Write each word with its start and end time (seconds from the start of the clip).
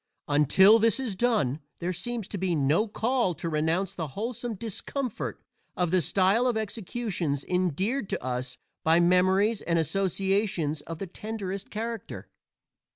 Until 0.27 0.79
this 0.79 0.99
is 0.99 1.15
done 1.15 1.59
there 1.77 1.93
seems 1.93 2.27
to 2.29 2.39
be 2.39 2.55
no 2.55 2.87
call 2.87 3.35
to 3.35 3.47
renounce 3.47 3.93
the 3.93 4.07
wholesome 4.17 4.55
discomfort 4.55 5.39
of 5.77 5.91
the 5.91 6.01
style 6.01 6.47
of 6.47 6.57
executions 6.57 7.43
endeared 7.45 8.09
to 8.09 8.23
us 8.23 8.57
by 8.83 8.99
memories 8.99 9.61
and 9.61 9.77
associations 9.77 10.81
of 10.81 10.97
the 10.97 11.05
tenderest 11.05 11.69
character. 11.69 12.27